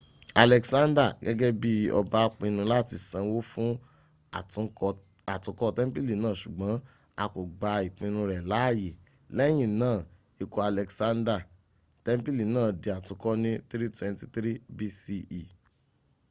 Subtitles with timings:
[0.45, 3.71] alexander gẹ́gẹ bi ọba pinu láti sanwó fún
[5.33, 6.73] àtúnkọ́ tẹ́ḿpìlì náà sùgbọ́n
[7.21, 8.89] a kò gba ìpinu rẹ láàyè.
[9.37, 9.91] lẹ́yìna
[10.41, 11.39] ikú alexander
[12.05, 15.17] tẹ́ḿpìlì náà di àtúnkọ ní 323 bce